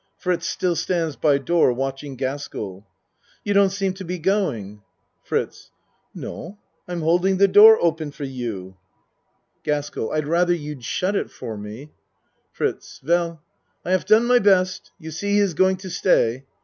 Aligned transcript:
(Fritz 0.17 0.49
still 0.49 0.75
stands 0.75 1.15
by 1.15 1.37
door 1.37 1.71
watching 1.71 2.15
Gaskell.) 2.15 2.87
You 3.43 3.53
don't 3.53 3.69
seem 3.69 3.93
to 3.93 4.03
be 4.03 4.17
going? 4.17 4.81
FRITZ 5.21 5.69
No, 6.15 6.57
I'm 6.87 7.01
holding 7.01 7.37
the 7.37 7.47
door 7.47 7.77
open 7.79 8.09
for 8.09 8.23
you. 8.23 8.51
3 8.51 8.57
8 8.63 8.63
A 8.63 8.65
MAN'S 8.65 8.75
WORLD 8.75 8.75
GASKELL 9.63 10.11
I'd 10.13 10.27
rather 10.27 10.55
you'd 10.55 10.83
shut 10.83 11.15
it 11.15 11.29
for 11.29 11.55
me. 11.55 11.91
FRITZ 12.51 13.01
Veil 13.03 13.43
I 13.85 13.91
haf 13.91 14.05
done 14.07 14.25
my 14.25 14.39
best 14.39 14.91
you 14.97 15.11
see 15.11 15.33
he 15.33 15.39
is 15.39 15.53
going 15.53 15.77
to 15.77 15.89
stay. 15.91 16.45